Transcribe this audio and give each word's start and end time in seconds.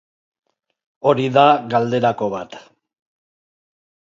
Hori 1.11 1.27
da 1.35 1.43
galderako 1.73 2.31
bat. 2.37 2.57